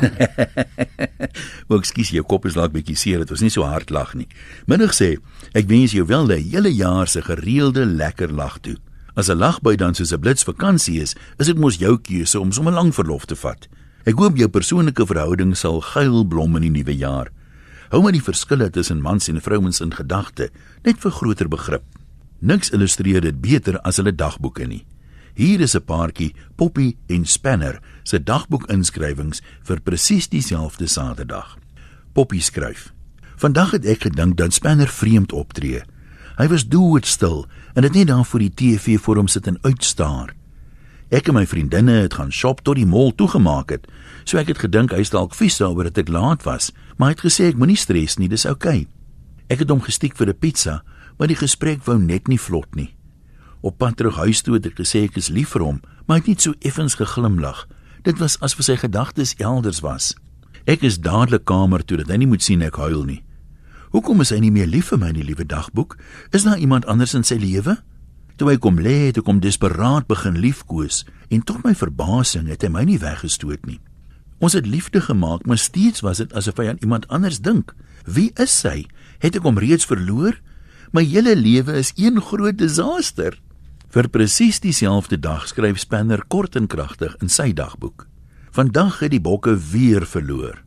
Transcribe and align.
Ook 1.72 1.84
skus 1.84 2.10
jou 2.14 2.24
kop 2.26 2.46
is 2.46 2.56
dalk 2.58 2.72
bietjie 2.74 2.96
seer 2.98 3.22
dat 3.22 3.30
ons 3.30 3.42
nie 3.44 3.52
so 3.52 3.66
hard 3.68 3.90
lag 3.90 4.14
nie. 4.14 4.28
Minnig 4.70 4.94
sê, 4.96 5.16
ek 5.54 5.68
wens 5.70 5.92
jou 5.96 6.06
wel 6.06 6.30
'n 6.30 6.50
hele 6.50 6.72
jaar 6.74 7.08
se 7.08 7.22
gereelde 7.22 7.84
lekker 7.86 8.32
lag 8.32 8.58
toe. 8.60 8.76
As 9.16 9.28
'n 9.28 9.38
lagby 9.38 9.76
dan 9.76 9.94
soos 9.94 10.12
'n 10.12 10.20
blits 10.20 10.44
vakansie 10.44 11.00
is, 11.00 11.14
is 11.38 11.46
dit 11.46 11.58
mos 11.58 11.76
jou 11.76 11.98
keuse 11.98 12.40
om 12.40 12.52
sommer 12.52 12.72
lank 12.72 12.94
verlof 12.94 13.24
te 13.24 13.36
vat. 13.36 13.68
Ek 14.06 14.16
hoop 14.16 14.36
jou 14.36 14.48
persoonlike 14.48 15.06
verhouding 15.06 15.56
sal 15.56 15.80
geil 15.80 16.24
blom 16.24 16.56
in 16.56 16.62
die 16.62 16.70
nuwe 16.70 16.96
jaar. 16.96 17.28
Hou 17.90 18.02
maar 18.02 18.12
die 18.12 18.22
verskille 18.22 18.70
tussen 18.70 19.02
mans 19.02 19.28
en 19.28 19.40
vrouens 19.40 19.80
in 19.80 19.92
gedagte, 19.92 20.50
net 20.84 20.98
vir 20.98 21.10
groter 21.10 21.48
begrip. 21.48 21.82
Niks 22.40 22.70
illustreer 22.70 23.20
dit 23.20 23.40
beter 23.40 23.80
as 23.84 23.96
hulle 23.96 24.14
dagboeke 24.14 24.66
nie. 24.66 24.86
Hier 25.40 25.60
is 25.60 25.74
'n 25.74 25.84
paartjie, 25.84 26.34
Poppy 26.54 26.96
en 27.06 27.24
Spanner, 27.24 27.80
se 28.02 28.22
dagboekinskrywings 28.22 29.40
vir 29.62 29.80
presies 29.80 30.28
dieselfde 30.28 30.86
Saterdag. 30.86 31.58
Poppy 32.12 32.40
skryf: 32.40 32.92
Vandag 33.36 33.70
het 33.70 33.84
ek 33.84 34.02
gedink 34.02 34.36
dat 34.36 34.52
Spanner 34.52 34.88
vreemd 34.88 35.32
optree. 35.32 35.82
Hy 36.36 36.48
was 36.48 36.68
doodstil 36.68 37.46
en 37.74 37.82
het 37.82 37.94
net 37.94 38.06
daar 38.06 38.24
voor 38.24 38.38
die 38.38 38.54
TV 38.54 39.00
voor 39.00 39.16
hom 39.16 39.28
sit 39.28 39.46
en 39.46 39.58
uitstaar. 39.62 40.34
Ek 41.08 41.28
en 41.28 41.34
my 41.34 41.46
vriendinne 41.46 41.92
het 41.92 42.14
gaan 42.14 42.32
shop 42.32 42.60
tot 42.60 42.76
die 42.76 42.86
mall 42.86 43.12
toegemaak 43.16 43.70
het. 43.70 43.86
So 44.24 44.38
ek 44.38 44.48
het 44.48 44.58
gedink 44.58 44.90
hy's 44.90 45.10
dalk 45.10 45.34
vies 45.34 45.56
daaroor 45.56 45.84
dat 45.84 45.98
ek 45.98 46.08
laat 46.08 46.42
was, 46.42 46.72
maar 46.96 47.08
hy 47.08 47.14
het 47.14 47.32
gesê 47.32 47.44
ek 47.48 47.56
moenie 47.56 47.76
stres 47.76 48.18
nie, 48.18 48.28
dis 48.28 48.46
oukei. 48.46 48.80
Okay. 48.80 48.88
Ek 49.48 49.58
het 49.58 49.70
hom 49.70 49.80
gestiek 49.80 50.16
vir 50.16 50.28
'n 50.28 50.38
pizza, 50.38 50.82
maar 51.18 51.28
die 51.28 51.36
gesprek 51.36 51.84
wou 51.84 51.98
net 51.98 52.28
nie 52.28 52.38
vlot 52.38 52.76
nie. 52.76 52.99
Op 53.60 53.76
pad 53.78 53.96
terug 53.96 54.16
huis 54.16 54.40
toe 54.42 54.56
het 54.56 54.66
ek 54.70 54.78
gesê 54.80 55.04
ek 55.04 55.18
is 55.20 55.28
lief 55.28 55.52
vir 55.52 55.66
hom, 55.66 55.80
maar 56.06 56.18
hy 56.18 56.22
het 56.22 56.28
net 56.32 56.44
so 56.46 56.56
effens 56.64 56.96
geglimlag. 56.96 57.66
Dit 58.06 58.16
was 58.18 58.38
asof 58.40 58.64
sy 58.64 58.78
gedagtes 58.80 59.34
elders 59.36 59.82
was. 59.84 60.14
Ek 60.64 60.84
is 60.86 61.00
dadelik 61.00 61.44
kamer 61.44 61.84
toe 61.84 62.00
dat 62.00 62.08
hy 62.08 62.22
nie 62.22 62.30
moet 62.30 62.44
sien 62.44 62.64
ek 62.64 62.80
huil 62.80 63.04
nie. 63.04 63.20
Hoekom 63.92 64.22
is 64.24 64.30
hy 64.32 64.38
nie 64.40 64.52
meer 64.54 64.68
lief 64.70 64.92
vir 64.92 65.00
my 65.02 65.10
in 65.12 65.20
die 65.20 65.26
liewe 65.28 65.44
dagboek? 65.44 65.98
Is 66.32 66.46
daar 66.46 66.60
iemand 66.62 66.86
anders 66.88 67.12
in 67.18 67.26
sy 67.26 67.36
lewe? 67.42 67.76
Toe 68.40 68.48
hy 68.48 68.56
kom 68.56 68.78
lê, 68.80 69.10
het 69.10 69.18
ek 69.20 69.28
hom 69.28 69.42
desperaat 69.44 70.06
begin 70.08 70.38
liefkoes 70.40 71.02
en 71.28 71.42
tot 71.44 71.60
my 71.66 71.74
verbasing 71.76 72.48
het 72.48 72.64
hy 72.64 72.70
my 72.72 72.86
nie 72.88 73.00
weggestoot 73.02 73.66
nie. 73.68 73.80
Ons 74.40 74.56
het 74.56 74.64
liefde 74.64 75.02
gemaak, 75.04 75.44
maar 75.44 75.60
steeds 75.60 76.00
was 76.00 76.22
dit 76.22 76.32
asof 76.32 76.62
hy 76.62 76.70
aan 76.70 76.80
iemand 76.80 77.04
anders 77.12 77.42
dink. 77.44 77.74
Wie 78.08 78.30
is 78.40 78.54
sy? 78.62 78.86
Het 79.20 79.36
ek 79.36 79.44
hom 79.44 79.60
reeds 79.60 79.84
verloor? 79.84 80.38
My 80.96 81.04
hele 81.04 81.36
lewe 81.36 81.76
is 81.76 81.92
een 82.00 82.16
groot 82.24 82.56
desaster. 82.56 83.36
Vir 83.90 84.06
presies 84.06 84.60
dieselfde 84.62 85.16
dag 85.18 85.48
skryf 85.50 85.80
Spanner 85.82 86.20
kort 86.30 86.54
en 86.54 86.68
kragtig 86.70 87.16
in 87.18 87.26
sy 87.26 87.48
dagboek. 87.50 88.04
Vandag 88.54 89.00
het 89.02 89.10
die 89.10 89.18
bokke 89.18 89.56
weer 89.58 90.06
verloor. 90.06 90.60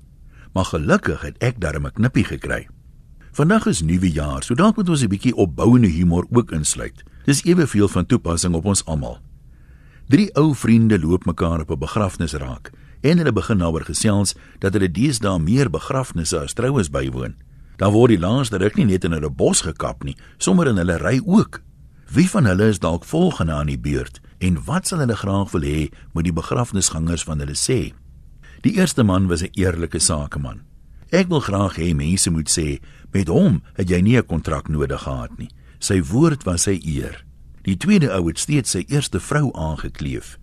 Maar 0.52 0.68
gelukkig 0.74 1.22
het 1.24 1.38
ek 1.40 1.62
darm 1.64 1.86
'n 1.88 1.96
knippie 1.96 2.26
gekry. 2.28 2.68
Vandag 3.32 3.66
is 3.66 3.82
nuwe 3.82 4.12
jaar, 4.12 4.44
so 4.44 4.56
dalk 4.56 4.76
moet 4.76 4.90
ons 4.90 5.04
'n 5.04 5.08
bietjie 5.08 5.36
opbouende 5.36 5.88
humor 5.88 6.26
ook 6.32 6.52
insluit. 6.52 7.04
Dis 7.26 7.44
eweveel 7.44 7.88
van 7.88 8.06
toepassing 8.06 8.56
op 8.56 8.66
ons 8.66 8.86
almal. 8.86 9.20
Drie 10.10 10.36
ou 10.36 10.54
vriende 10.56 11.00
loop 11.00 11.26
mekaar 11.26 11.62
op 11.62 11.72
'n 11.72 11.80
begrafnis 11.80 12.34
raak 12.34 12.72
en 13.02 13.18
hulle 13.18 13.34
begin 13.34 13.58
daaroor 13.58 13.86
gesels 13.86 14.36
dat 14.60 14.74
hulle 14.74 14.92
deesdae 14.92 15.40
meer 15.40 15.70
begrafnisse 15.70 16.40
as 16.40 16.54
troues 16.54 16.90
bywoon. 16.90 17.36
Dan 17.78 17.92
word 17.92 18.10
die 18.10 18.20
laaste 18.20 18.58
ruk 18.58 18.76
nie 18.76 18.86
net 18.86 19.04
in 19.04 19.12
hulle 19.12 19.30
bos 19.30 19.62
gekap 19.62 20.04
nie, 20.04 20.18
sommer 20.38 20.68
in 20.68 20.78
hulle 20.78 20.98
ry 20.98 21.22
ook. 21.26 21.62
Wie 22.14 22.30
van 22.30 22.46
hulle 22.46 22.68
is 22.70 22.78
dalk 22.80 23.06
volgende 23.10 23.54
aan 23.54 23.72
die 23.72 23.80
beurt 23.80 24.20
en 24.38 24.60
wat 24.68 24.86
sal 24.88 25.00
hulle 25.02 25.16
graag 25.18 25.50
wil 25.50 25.64
hê 25.66 25.80
moet 26.14 26.28
die 26.28 26.36
begrafnisgangers 26.36 27.24
van 27.26 27.40
hulle 27.42 27.56
sê? 27.58 27.80
Die 28.62 28.76
eerste 28.78 29.02
man 29.04 29.26
was 29.32 29.42
'n 29.42 29.50
eerlike 29.58 30.00
sakeman. 30.00 30.62
Ek 31.10 31.28
wil 31.28 31.40
graag 31.40 31.76
hê 31.78 31.96
mense 31.96 32.30
moet 32.30 32.50
sê 32.50 32.78
met 33.12 33.28
hom 33.28 33.64
het 33.74 33.90
jy 33.90 34.02
nie 34.02 34.18
'n 34.18 34.26
kontrak 34.26 34.70
nodig 34.70 35.02
gehad 35.02 35.38
nie. 35.38 35.50
Sy 35.80 36.04
woord 36.04 36.44
was 36.44 36.62
sy 36.62 36.80
eer. 36.86 37.26
Die 37.64 37.78
tweede 37.78 38.14
ou 38.14 38.28
het 38.28 38.40
steeds 38.40 38.70
sy 38.70 38.86
eerste 38.88 39.20
vrou 39.20 39.52
aangekleef. 39.54 40.38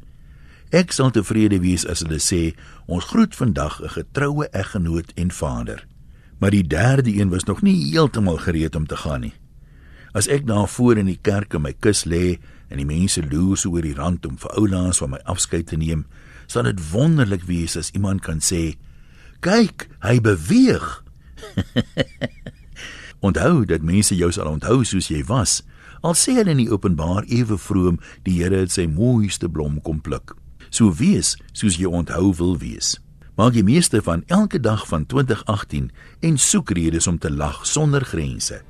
Ek 0.70 0.92
sal 0.92 1.10
tevrede 1.10 1.60
wees 1.60 1.86
as 1.86 2.00
hulle 2.00 2.18
sê 2.18 2.56
ons 2.86 3.04
groet 3.04 3.34
vandag 3.34 3.80
'n 3.80 3.88
getroue 3.88 4.48
eggenoot 4.50 5.12
en 5.14 5.30
vader. 5.30 5.86
Maar 6.38 6.50
die 6.50 6.66
derde 6.66 7.14
een 7.14 7.28
was 7.28 7.44
nog 7.44 7.62
nie 7.62 7.90
heeltemal 7.90 8.36
gereed 8.36 8.74
om 8.74 8.86
te 8.86 8.96
gaan 8.96 9.20
nie. 9.20 9.34
As 10.12 10.28
ek 10.28 10.46
daar 10.46 10.68
voor 10.68 10.98
in 10.98 11.06
die 11.06 11.20
kerk 11.22 11.54
in 11.54 11.62
my 11.62 11.72
kus 11.72 12.04
lê 12.04 12.38
en 12.70 12.78
die 12.78 12.88
mense 12.88 13.22
loer 13.22 13.58
so 13.58 13.70
oor 13.74 13.86
die 13.86 13.94
rand 13.94 14.26
om 14.26 14.38
vir 14.38 14.56
oulaas 14.58 14.98
van 15.02 15.14
my 15.14 15.20
afskeid 15.24 15.70
te 15.70 15.78
neem, 15.78 16.06
sal 16.46 16.66
dit 16.66 16.80
wonderlik 16.90 17.46
wees 17.46 17.76
as 17.76 17.92
iemand 17.94 18.22
kan 18.26 18.42
sê: 18.42 18.74
"Kyk, 19.40 19.88
hy 20.02 20.20
beweeg." 20.20 21.04
onthou 23.20 23.64
dat 23.64 23.82
mense 23.84 24.16
jou 24.16 24.32
sal 24.32 24.48
onthou 24.48 24.84
soos 24.84 25.10
jy 25.12 25.22
was. 25.28 25.60
Al 26.00 26.16
sê 26.16 26.38
hulle 26.38 26.54
nie 26.56 26.70
openbaar 26.72 27.28
ewe 27.28 27.58
vroom 27.60 28.00
die 28.24 28.38
Here 28.40 28.62
het 28.64 28.72
sy 28.72 28.86
mooiste 28.88 29.48
blom 29.48 29.80
kom 29.84 30.00
pluk. 30.00 30.34
So 30.70 30.92
wees 30.96 31.36
soos 31.52 31.76
jy 31.76 31.90
onthou 31.90 32.32
wil 32.38 32.56
wees. 32.58 32.96
Maak 33.36 33.54
die 33.56 33.64
meeste 33.64 34.00
van 34.04 34.24
elke 34.28 34.60
dag 34.60 34.86
van 34.88 35.06
2018 35.06 35.90
en 36.26 36.38
soek 36.38 36.72
redes 36.76 37.06
om 37.06 37.18
te 37.18 37.30
lag 37.30 37.62
sonder 37.66 38.04
grense. 38.04 38.60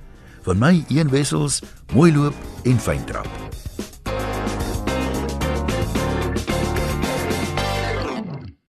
Van 0.51 0.59
my 0.59 0.85
een 0.89 1.11
wessels, 1.11 1.63
mooi 1.93 2.17
loop 2.17 2.35
en 2.63 2.81
fyn 2.81 3.05
trap. 3.05 3.40